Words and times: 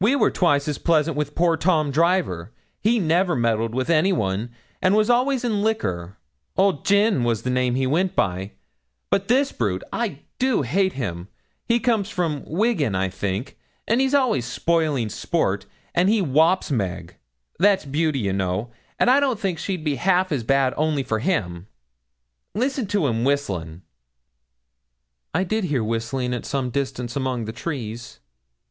We 0.01 0.15
were 0.15 0.31
twice 0.31 0.67
as 0.67 0.79
pleasant 0.79 1.15
with 1.15 1.35
poor 1.35 1.55
Tom 1.55 1.91
Driver 1.91 2.51
he 2.79 2.97
never 2.97 3.35
meddled 3.35 3.75
with 3.75 3.87
any 3.87 4.11
one, 4.11 4.49
and 4.81 4.95
was 4.95 5.11
always 5.11 5.43
in 5.45 5.61
liquor; 5.61 6.17
Old 6.57 6.87
Gin 6.87 7.23
was 7.23 7.43
the 7.43 7.51
name 7.51 7.75
he 7.75 7.85
went 7.85 8.15
by. 8.15 8.53
But 9.11 9.27
this 9.27 9.51
brute 9.51 9.83
I 9.93 10.21
do 10.39 10.63
hate 10.63 10.93
him 10.93 11.27
he 11.67 11.79
comes 11.79 12.09
from 12.09 12.43
Wigan, 12.47 12.95
I 12.95 13.09
think, 13.09 13.59
and 13.87 14.01
he's 14.01 14.15
always 14.15 14.43
spoiling 14.47 15.07
sport 15.07 15.67
and 15.93 16.09
he 16.09 16.17
whops 16.19 16.71
Meg 16.71 17.17
that's 17.59 17.85
Beauty, 17.85 18.17
you 18.21 18.33
know, 18.33 18.71
and 18.97 19.07
I 19.07 19.19
don't 19.19 19.39
think 19.39 19.59
she'd 19.59 19.83
be 19.83 19.97
half 19.97 20.31
as 20.31 20.43
bad 20.43 20.73
only 20.77 21.03
for 21.03 21.19
him. 21.19 21.67
Listen 22.55 22.87
to 22.87 23.05
him 23.05 23.23
whistlin'.' 23.23 23.83
'I 25.35 25.43
did 25.43 25.65
hear 25.65 25.83
whistling 25.83 26.33
at 26.33 26.43
some 26.47 26.71
distance 26.71 27.15
among 27.15 27.45
the 27.45 27.53
trees.' 27.53 28.19